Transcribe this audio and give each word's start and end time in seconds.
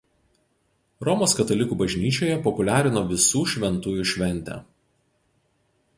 Romos 1.07 1.35
katalikų 1.39 1.77
bažnyčioje 1.83 2.39
populiarino 2.47 3.03
Visų 3.15 3.45
šventųjų 3.55 4.07
šventę. 4.15 4.61